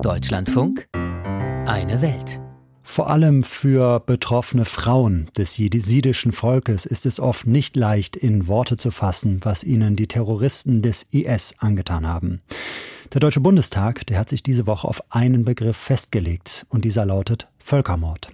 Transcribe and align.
Deutschlandfunk 0.00 0.88
Eine 0.94 2.00
Welt. 2.00 2.40
Vor 2.82 3.10
allem 3.10 3.42
für 3.42 4.00
betroffene 4.00 4.64
Frauen 4.64 5.30
des 5.36 5.58
jesidischen 5.58 6.32
Volkes 6.32 6.86
ist 6.86 7.04
es 7.04 7.20
oft 7.20 7.46
nicht 7.46 7.76
leicht 7.76 8.16
in 8.16 8.48
Worte 8.48 8.76
zu 8.76 8.90
fassen, 8.90 9.40
was 9.42 9.64
ihnen 9.64 9.94
die 9.94 10.06
Terroristen 10.06 10.82
des 10.82 11.06
IS 11.10 11.56
angetan 11.58 12.06
haben. 12.06 12.40
Der 13.12 13.20
Deutsche 13.20 13.40
Bundestag, 13.40 14.06
der 14.06 14.18
hat 14.18 14.28
sich 14.28 14.42
diese 14.42 14.66
Woche 14.66 14.88
auf 14.88 15.02
einen 15.10 15.44
Begriff 15.44 15.76
festgelegt 15.76 16.66
und 16.70 16.84
dieser 16.84 17.04
lautet 17.04 17.48
Völkermord. 17.58 18.28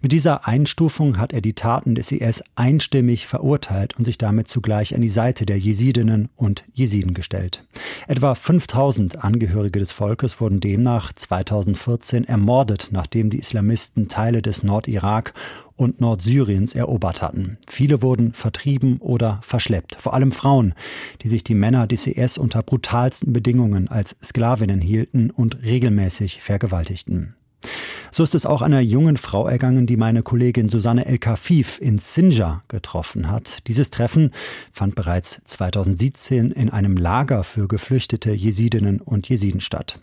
Mit 0.00 0.12
dieser 0.12 0.46
Einstufung 0.46 1.18
hat 1.18 1.32
er 1.32 1.40
die 1.40 1.52
Taten 1.54 1.94
des 1.94 2.12
IS 2.12 2.42
einstimmig 2.56 3.26
verurteilt 3.26 3.96
und 3.98 4.04
sich 4.04 4.18
damit 4.18 4.48
zugleich 4.48 4.94
an 4.94 5.00
die 5.00 5.08
Seite 5.08 5.46
der 5.46 5.58
Jesidinnen 5.58 6.28
und 6.36 6.64
Jesiden 6.72 7.14
gestellt. 7.14 7.64
Etwa 8.08 8.34
5000 8.34 9.22
Angehörige 9.22 9.78
des 9.78 9.92
Volkes 9.92 10.40
wurden 10.40 10.60
demnach 10.60 11.12
2014 11.12 12.24
ermordet, 12.24 12.88
nachdem 12.92 13.30
die 13.30 13.38
Islamisten 13.38 14.08
Teile 14.08 14.42
des 14.42 14.62
Nordirak 14.62 15.34
und 15.76 16.00
Nordsyriens 16.00 16.74
erobert 16.74 17.22
hatten. 17.22 17.58
Viele 17.68 18.02
wurden 18.02 18.34
vertrieben 18.34 18.98
oder 18.98 19.40
verschleppt, 19.42 19.96
vor 20.00 20.14
allem 20.14 20.32
Frauen, 20.32 20.74
die 21.22 21.28
sich 21.28 21.44
die 21.44 21.54
Männer 21.54 21.86
des 21.86 22.06
IS 22.06 22.38
unter 22.38 22.62
brutalsten 22.62 23.32
Bedingungen 23.32 23.88
als 23.88 24.16
Sklavinnen 24.22 24.80
hielten 24.80 25.30
und 25.30 25.62
regelmäßig 25.62 26.42
vergewaltigten. 26.42 27.34
So 28.14 28.22
ist 28.22 28.34
es 28.34 28.44
auch 28.44 28.60
einer 28.60 28.80
jungen 28.80 29.16
Frau 29.16 29.48
ergangen, 29.48 29.86
die 29.86 29.96
meine 29.96 30.22
Kollegin 30.22 30.68
Susanne 30.68 31.06
El 31.06 31.16
Kafif 31.16 31.80
in 31.80 31.96
Sinjar 31.96 32.62
getroffen 32.68 33.30
hat. 33.30 33.66
Dieses 33.68 33.88
Treffen 33.88 34.32
fand 34.70 34.94
bereits 34.94 35.40
2017 35.44 36.50
in 36.50 36.68
einem 36.68 36.98
Lager 36.98 37.42
für 37.42 37.66
geflüchtete 37.66 38.32
Jesidinnen 38.32 39.00
und 39.00 39.30
Jesiden 39.30 39.62
statt. 39.62 39.98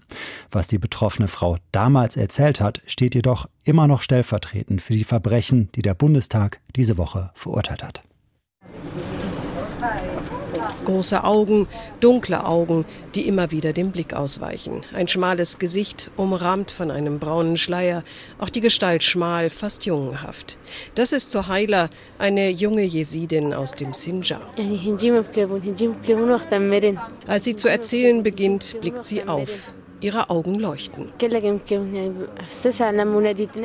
Was 0.50 0.67
die 0.67 0.80
betroffene 0.80 1.27
Frau 1.27 1.58
damals 1.72 2.17
erzählt 2.17 2.62
hat, 2.62 2.81
steht 2.88 3.14
jedoch 3.14 3.48
immer 3.64 3.88
noch 3.88 4.02
stellvertretend 4.02 4.81
für 4.81 4.94
die 4.94 5.03
Verbrechen, 5.03 5.70
die 5.76 5.83
der 5.83 5.94
Bundestag 5.94 6.61
diese 6.76 6.98
Woche 6.98 7.30
verurteilt 7.36 7.83
hat. 7.83 8.02
Große 10.86 11.23
Augen, 11.23 11.67
dunkle 12.00 12.45
Augen, 12.45 12.86
die 13.16 13.28
immer 13.28 13.52
wieder 13.52 13.73
dem 13.73 13.92
Blick 13.92 14.14
ausweichen. 14.14 14.84
Ein 14.94 15.08
schmales 15.08 15.59
Gesicht, 15.59 16.11
umrahmt 16.17 16.72
von 16.72 16.92
einem 16.92 17.20
braunen 17.20 17.58
Schleier, 17.58 18.03
auch 18.39 18.50
die 18.50 18.61
Gestalt 18.61 19.03
schmal, 19.03 19.50
fast 19.50 19.86
jungenhaft. 19.86 20.58
Das 20.95 21.11
ist 21.11 21.31
Sohaila, 21.31 21.89
eine 22.17 22.50
junge 22.50 22.84
Jesidin 22.84 23.53
aus 23.53 23.73
dem 23.73 23.94
Sinjar. 23.94 24.42
Als 27.28 27.45
sie 27.45 27.56
zu 27.56 27.67
erzählen 27.67 28.23
beginnt, 28.23 28.76
blickt 28.81 29.06
sie 29.06 29.23
auf. 29.23 29.50
Ihre 30.02 30.30
Augen 30.30 30.56
leuchten. 30.56 31.11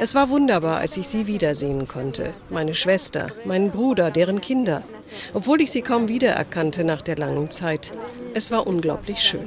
Es 0.01 0.15
war 0.15 0.31
wunderbar, 0.31 0.79
als 0.79 0.97
ich 0.97 1.07
sie 1.07 1.29
wiedersehen 1.29 1.87
konnte. 1.87 2.35
Meine 2.51 2.75
Schwester, 2.75 3.29
meinen 3.45 3.71
Bruder, 3.71 4.11
deren 4.11 4.41
Kinder. 4.41 4.83
Obwohl 5.33 5.61
ich 5.61 5.71
sie 5.71 5.83
kaum 5.83 6.09
wiedererkannte 6.09 6.85
nach 6.85 7.03
der 7.03 7.17
langen 7.17 7.51
Zeit. 7.51 7.93
Es 8.35 8.51
war 8.51 8.67
unglaublich 8.67 9.21
schön. 9.21 9.43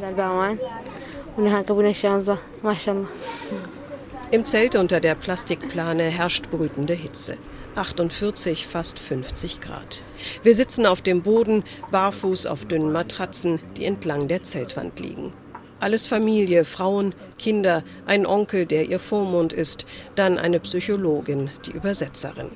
Im 4.30 4.46
Zelt 4.46 4.76
unter 4.76 5.00
der 5.00 5.16
Plastikplane 5.16 6.04
herrscht 6.04 6.50
brütende 6.50 6.94
Hitze. 6.94 7.38
48, 7.76 8.66
fast 8.66 9.00
50 9.00 9.62
Grad. 9.62 10.04
Wir 10.44 10.56
sitzen 10.56 10.86
auf 10.86 11.02
dem 11.02 11.22
Boden, 11.22 11.64
barfuß 11.92 12.48
auf 12.48 12.66
dünnen 12.66 12.92
Matratzen, 12.92 13.62
die 13.78 13.86
entlang 13.86 14.28
der 14.28 14.44
Zeltwand 14.44 15.00
liegen. 15.00 15.32
Alles 15.80 16.08
Familie, 16.08 16.66
Frauen, 16.66 17.14
Kinder, 17.38 17.84
ein 18.08 18.26
Onkel, 18.26 18.66
der 18.66 18.86
ihr 18.86 19.00
Vormund 19.00 19.54
ist, 19.54 19.86
dann 20.16 20.40
eine 20.40 20.60
Psychologin, 20.60 21.52
die 21.66 21.72
Übersetzerin. 21.72 22.50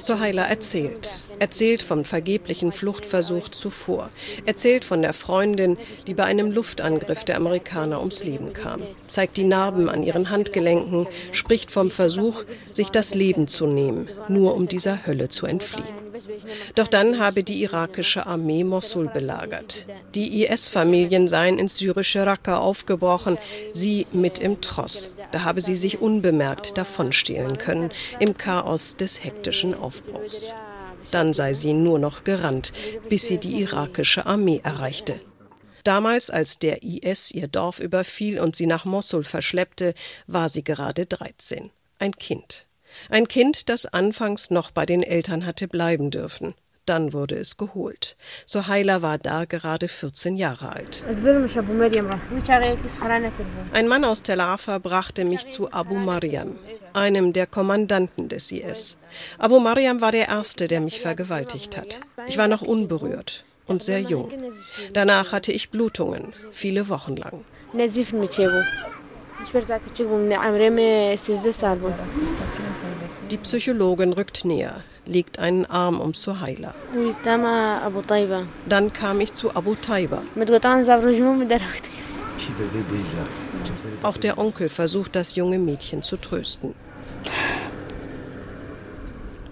Sohaila 0.00 0.46
erzählt. 0.46 1.22
Erzählt 1.38 1.82
vom 1.82 2.04
vergeblichen 2.04 2.72
Fluchtversuch 2.72 3.48
zuvor. 3.48 4.10
Erzählt 4.44 4.84
von 4.84 5.00
der 5.00 5.14
Freundin, 5.14 5.78
die 6.06 6.14
bei 6.14 6.24
einem 6.24 6.52
Luftangriff 6.52 7.24
der 7.24 7.36
Amerikaner 7.36 8.00
ums 8.00 8.24
Leben 8.24 8.52
kam. 8.52 8.82
Zeigt 9.06 9.38
die 9.38 9.44
Narben 9.44 9.88
an 9.88 10.02
ihren 10.02 10.28
Handgelenken, 10.28 11.06
spricht 11.32 11.70
vom 11.70 11.90
Versuch, 11.90 12.44
sich 12.70 12.90
das 12.90 13.14
Leben 13.14 13.48
zu 13.48 13.66
nehmen, 13.66 14.10
nur 14.28 14.54
um 14.54 14.68
dieser 14.68 15.06
Hölle 15.06 15.30
zu 15.30 15.46
entfliehen. 15.46 16.07
Doch 16.74 16.88
dann 16.88 17.18
habe 17.18 17.44
die 17.44 17.62
irakische 17.62 18.26
Armee 18.26 18.64
Mosul 18.64 19.08
belagert. 19.08 19.86
Die 20.14 20.44
IS-Familien 20.44 21.28
seien 21.28 21.58
ins 21.58 21.76
syrische 21.76 22.26
Raqqa 22.26 22.58
aufgebrochen, 22.58 23.38
sie 23.72 24.06
mit 24.12 24.38
im 24.38 24.60
Tross. 24.60 25.14
Da 25.32 25.44
habe 25.44 25.60
sie 25.60 25.76
sich 25.76 26.00
unbemerkt 26.00 26.78
davonstehlen 26.78 27.58
können, 27.58 27.90
im 28.20 28.36
Chaos 28.36 28.96
des 28.96 29.22
hektischen 29.22 29.74
Aufbruchs. 29.74 30.54
Dann 31.10 31.32
sei 31.32 31.54
sie 31.54 31.72
nur 31.72 31.98
noch 31.98 32.24
gerannt, 32.24 32.72
bis 33.08 33.26
sie 33.26 33.38
die 33.38 33.60
irakische 33.60 34.26
Armee 34.26 34.60
erreichte. 34.62 35.20
Damals, 35.84 36.28
als 36.28 36.58
der 36.58 36.82
IS 36.82 37.30
ihr 37.30 37.48
Dorf 37.48 37.80
überfiel 37.80 38.40
und 38.40 38.56
sie 38.56 38.66
nach 38.66 38.84
Mosul 38.84 39.24
verschleppte, 39.24 39.94
war 40.26 40.48
sie 40.48 40.62
gerade 40.62 41.06
13. 41.06 41.70
Ein 41.98 42.12
Kind. 42.12 42.67
Ein 43.10 43.28
Kind, 43.28 43.68
das 43.68 43.86
anfangs 43.86 44.50
noch 44.50 44.70
bei 44.70 44.86
den 44.86 45.02
Eltern 45.02 45.46
hatte 45.46 45.68
bleiben 45.68 46.10
dürfen. 46.10 46.54
Dann 46.88 47.12
wurde 47.12 47.34
es 47.34 47.58
geholt. 47.58 48.16
Sohaila 48.46 49.02
war 49.02 49.18
da 49.18 49.44
gerade 49.44 49.88
14 49.88 50.36
Jahre 50.36 50.70
alt. 50.72 51.04
Ein 53.74 53.88
Mann 53.88 54.04
aus 54.06 54.22
Tel 54.22 54.40
Afa 54.40 54.78
brachte 54.78 55.26
mich 55.26 55.50
zu 55.50 55.70
Abu 55.70 55.96
Mariam, 55.96 56.58
einem 56.94 57.34
der 57.34 57.46
Kommandanten 57.46 58.30
des 58.30 58.50
IS. 58.50 58.96
Abu 59.38 59.60
Mariam 59.60 60.00
war 60.00 60.12
der 60.12 60.28
Erste, 60.28 60.66
der 60.66 60.80
mich 60.80 61.00
vergewaltigt 61.00 61.76
hat. 61.76 62.00
Ich 62.26 62.38
war 62.38 62.48
noch 62.48 62.62
unberührt 62.62 63.44
und 63.66 63.82
sehr 63.82 64.00
jung. 64.00 64.32
Danach 64.94 65.32
hatte 65.32 65.52
ich 65.52 65.68
Blutungen, 65.68 66.32
viele 66.52 66.88
Wochen 66.88 67.16
lang. 67.16 67.44
Die 73.30 73.36
Psychologin 73.36 74.14
rückt 74.14 74.46
näher, 74.46 74.82
legt 75.04 75.38
einen 75.38 75.66
Arm 75.66 76.00
um 76.00 76.14
Suhaila. 76.14 76.74
Dann 78.66 78.92
kam 78.92 79.20
ich 79.20 79.34
zu 79.34 79.54
Abu 79.54 79.74
Taiba. 79.74 80.22
Auch 84.02 84.16
der 84.16 84.38
Onkel 84.38 84.68
versucht, 84.70 85.14
das 85.14 85.34
junge 85.34 85.58
Mädchen 85.58 86.02
zu 86.02 86.16
trösten. 86.16 86.74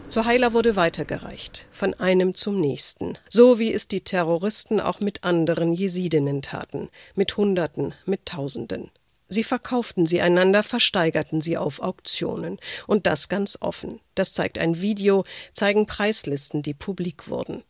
Suhaila 0.08 0.54
wurde 0.54 0.76
weitergereicht, 0.76 1.66
von 1.72 1.92
einem 1.92 2.34
zum 2.34 2.58
nächsten, 2.58 3.18
so 3.28 3.58
wie 3.58 3.74
es 3.74 3.88
die 3.88 4.00
Terroristen 4.00 4.80
auch 4.80 5.00
mit 5.00 5.24
anderen 5.24 5.74
Jesidinnen 5.74 6.40
taten, 6.40 6.88
mit 7.14 7.36
Hunderten, 7.36 7.92
mit 8.06 8.24
Tausenden. 8.24 8.90
Sie 9.28 9.44
verkauften 9.44 10.06
sie 10.06 10.20
einander, 10.20 10.62
versteigerten 10.62 11.40
sie 11.40 11.56
auf 11.56 11.80
Auktionen. 11.80 12.58
Und 12.86 13.06
das 13.06 13.28
ganz 13.28 13.58
offen. 13.60 14.00
Das 14.14 14.32
zeigt 14.32 14.58
ein 14.58 14.80
Video, 14.80 15.24
zeigen 15.52 15.86
Preislisten, 15.86 16.62
die 16.62 16.74
publik 16.74 17.28
wurden. 17.28 17.62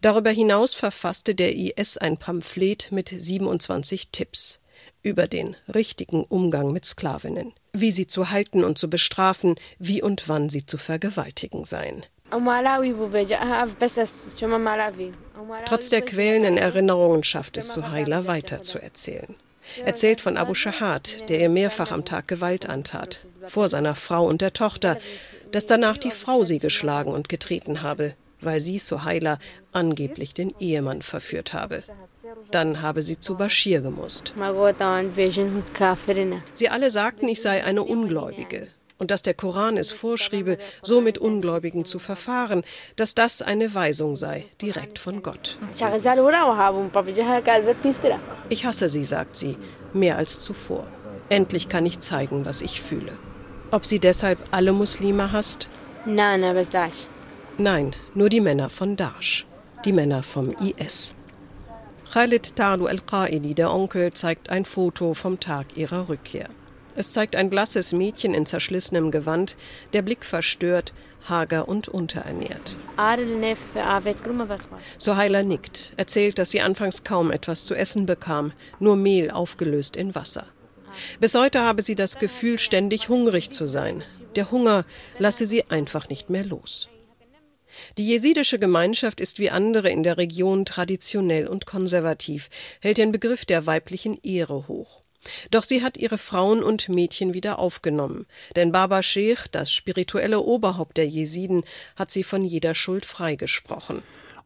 Darüber 0.00 0.30
hinaus 0.30 0.74
verfasste 0.74 1.34
der 1.34 1.56
IS 1.56 1.96
ein 1.98 2.18
Pamphlet 2.18 2.92
mit 2.92 3.08
27 3.08 4.10
Tipps 4.10 4.60
über 5.02 5.26
den 5.26 5.56
richtigen 5.72 6.24
Umgang 6.24 6.72
mit 6.72 6.84
Sklavinnen, 6.86 7.52
wie 7.72 7.90
sie 7.90 8.06
zu 8.06 8.30
halten 8.30 8.64
und 8.64 8.78
zu 8.78 8.88
bestrafen, 8.90 9.56
wie 9.78 10.02
und 10.02 10.28
wann 10.28 10.48
sie 10.50 10.66
zu 10.66 10.78
vergewaltigen 10.78 11.64
seien. 11.64 12.04
Trotz 15.66 15.88
der 15.90 16.02
quälenden 16.02 16.56
Erinnerungen 16.58 17.24
schafft 17.24 17.56
es 17.56 17.72
Suhaila 17.72 18.26
weiter 18.26 18.62
zu 18.62 18.78
erzählen 18.80 19.36
erzählt 19.84 20.20
von 20.20 20.36
Abu 20.36 20.54
Shahad, 20.54 21.28
der 21.28 21.40
ihr 21.40 21.48
mehrfach 21.48 21.90
am 21.90 22.04
Tag 22.04 22.28
Gewalt 22.28 22.68
antat, 22.68 23.20
vor 23.46 23.68
seiner 23.68 23.94
Frau 23.94 24.26
und 24.26 24.40
der 24.40 24.52
Tochter, 24.52 24.98
dass 25.50 25.66
danach 25.66 25.98
die 25.98 26.10
Frau 26.10 26.44
sie 26.44 26.58
geschlagen 26.58 27.12
und 27.12 27.28
getreten 27.28 27.82
habe, 27.82 28.14
weil 28.40 28.60
sie, 28.60 28.78
Sohaila, 28.78 29.38
angeblich 29.72 30.34
den 30.34 30.52
Ehemann 30.58 31.02
verführt 31.02 31.52
habe. 31.52 31.82
Dann 32.50 32.82
habe 32.82 33.02
sie 33.02 33.18
zu 33.18 33.36
Bashir 33.36 33.80
gemusst. 33.80 34.34
Sie 36.54 36.68
alle 36.68 36.90
sagten, 36.90 37.28
ich 37.28 37.40
sei 37.40 37.64
eine 37.64 37.82
Ungläubige, 37.82 38.68
und 38.98 39.10
dass 39.10 39.22
der 39.22 39.34
Koran 39.34 39.76
es 39.76 39.90
vorschriebe, 39.90 40.58
so 40.82 41.00
mit 41.00 41.18
Ungläubigen 41.18 41.84
zu 41.84 41.98
verfahren, 41.98 42.62
dass 42.96 43.14
das 43.14 43.42
eine 43.42 43.74
Weisung 43.74 44.14
sei, 44.14 44.46
direkt 44.60 44.98
von 44.98 45.22
Gott. 45.22 45.58
Ich 48.52 48.66
hasse 48.66 48.90
sie, 48.90 49.06
sagt 49.06 49.34
sie, 49.34 49.56
mehr 49.94 50.18
als 50.18 50.42
zuvor. 50.42 50.86
Endlich 51.30 51.70
kann 51.70 51.86
ich 51.86 52.00
zeigen, 52.00 52.44
was 52.44 52.60
ich 52.60 52.82
fühle. 52.82 53.12
Ob 53.70 53.86
sie 53.86 53.98
deshalb 53.98 54.38
alle 54.50 54.74
Muslime 54.74 55.32
hasst? 55.32 55.68
Nein, 57.56 57.96
nur 58.12 58.28
die 58.28 58.42
Männer 58.42 58.68
von 58.68 58.94
Daesh, 58.94 59.46
die 59.86 59.94
Männer 59.94 60.22
vom 60.22 60.50
IS. 60.50 61.14
Khalid 62.12 62.54
Talu 62.54 62.88
El-Qaidi, 62.88 63.54
der 63.54 63.72
Onkel, 63.72 64.12
zeigt 64.12 64.50
ein 64.50 64.66
Foto 64.66 65.14
vom 65.14 65.40
Tag 65.40 65.78
ihrer 65.78 66.10
Rückkehr. 66.10 66.50
Es 66.94 67.12
zeigt 67.12 67.36
ein 67.36 67.50
blasses 67.50 67.92
Mädchen 67.92 68.34
in 68.34 68.46
zerschlissenem 68.46 69.10
Gewand, 69.10 69.56
der 69.92 70.02
Blick 70.02 70.24
verstört, 70.24 70.92
hager 71.28 71.68
und 71.68 71.88
unterernährt. 71.88 72.76
Sohaila 74.98 75.42
nickt, 75.42 75.92
erzählt, 75.96 76.38
dass 76.38 76.50
sie 76.50 76.60
anfangs 76.60 77.04
kaum 77.04 77.30
etwas 77.30 77.64
zu 77.64 77.74
essen 77.74 78.06
bekam, 78.06 78.52
nur 78.78 78.96
Mehl 78.96 79.30
aufgelöst 79.30 79.96
in 79.96 80.14
Wasser. 80.14 80.46
Bis 81.20 81.34
heute 81.34 81.62
habe 81.62 81.82
sie 81.82 81.94
das 81.94 82.18
Gefühl, 82.18 82.58
ständig 82.58 83.08
hungrig 83.08 83.50
zu 83.50 83.66
sein. 83.66 84.02
Der 84.36 84.50
Hunger 84.50 84.84
lasse 85.18 85.46
sie 85.46 85.64
einfach 85.70 86.08
nicht 86.08 86.28
mehr 86.28 86.44
los. 86.44 86.88
Die 87.96 88.06
jesidische 88.06 88.58
Gemeinschaft 88.58 89.18
ist 89.18 89.38
wie 89.38 89.50
andere 89.50 89.88
in 89.88 90.02
der 90.02 90.18
Region 90.18 90.66
traditionell 90.66 91.46
und 91.46 91.64
konservativ, 91.64 92.50
hält 92.80 92.98
den 92.98 93.12
Begriff 93.12 93.46
der 93.46 93.66
weiblichen 93.66 94.18
Ehre 94.22 94.68
hoch. 94.68 95.01
Doch 95.50 95.64
sie 95.64 95.82
hat 95.82 95.96
ihre 95.96 96.18
Frauen 96.18 96.62
und 96.62 96.88
Mädchen 96.88 97.34
wieder 97.34 97.58
aufgenommen, 97.58 98.26
denn 98.56 98.72
Baba 98.72 99.02
Sheikh, 99.02 99.48
das 99.52 99.72
spirituelle 99.72 100.40
Oberhaupt 100.40 100.96
der 100.96 101.08
Jesiden, 101.08 101.64
hat 101.96 102.10
sie 102.10 102.24
von 102.24 102.44
jeder 102.44 102.74
Schuld 102.74 103.04
freigesprochen. 103.04 104.02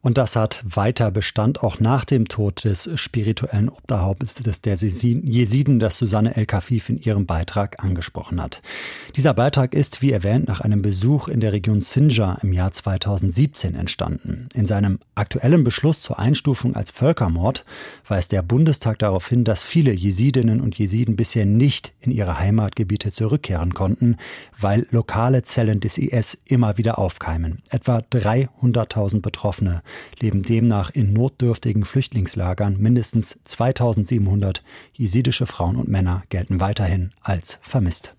Und 0.06 0.18
das 0.18 0.36
hat 0.36 0.62
weiter 0.64 1.10
Bestand 1.10 1.64
auch 1.64 1.80
nach 1.80 2.04
dem 2.04 2.28
Tod 2.28 2.62
des 2.62 2.88
spirituellen 2.94 3.68
Oberhauptes 3.68 4.60
der 4.60 4.76
Jesiden, 4.76 5.80
das 5.80 5.98
Susanne 5.98 6.36
El-Kafif 6.36 6.88
in 6.90 7.02
ihrem 7.02 7.26
Beitrag 7.26 7.82
angesprochen 7.82 8.40
hat. 8.40 8.62
Dieser 9.16 9.34
Beitrag 9.34 9.74
ist, 9.74 10.02
wie 10.02 10.12
erwähnt, 10.12 10.46
nach 10.46 10.60
einem 10.60 10.80
Besuch 10.80 11.26
in 11.26 11.40
der 11.40 11.52
Region 11.52 11.80
Sinjar 11.80 12.38
im 12.44 12.52
Jahr 12.52 12.70
2017 12.70 13.74
entstanden. 13.74 14.48
In 14.54 14.64
seinem 14.64 15.00
aktuellen 15.16 15.64
Beschluss 15.64 16.00
zur 16.00 16.20
Einstufung 16.20 16.76
als 16.76 16.92
Völkermord 16.92 17.64
weist 18.06 18.30
der 18.30 18.42
Bundestag 18.42 19.00
darauf 19.00 19.28
hin, 19.28 19.42
dass 19.42 19.64
viele 19.64 19.90
Jesidinnen 19.90 20.60
und 20.60 20.78
Jesiden 20.78 21.16
bisher 21.16 21.46
nicht 21.46 21.92
in 21.98 22.12
ihre 22.12 22.38
Heimatgebiete 22.38 23.10
zurückkehren 23.10 23.74
konnten, 23.74 24.18
weil 24.56 24.86
lokale 24.92 25.42
Zellen 25.42 25.80
des 25.80 25.98
IS 25.98 26.38
immer 26.44 26.78
wieder 26.78 26.96
aufkeimen. 27.00 27.58
Etwa 27.70 27.98
300.000 27.98 29.20
Betroffene 29.20 29.82
leben 30.20 30.42
demnach 30.42 30.90
in 30.90 31.12
notdürftigen 31.12 31.84
Flüchtlingslagern. 31.84 32.76
Mindestens 32.78 33.38
2700 33.42 34.62
jesidische 34.92 35.46
Frauen 35.46 35.76
und 35.76 35.88
Männer 35.88 36.22
gelten 36.28 36.60
weiterhin 36.60 37.10
als 37.20 37.58
vermisst. 37.62 38.14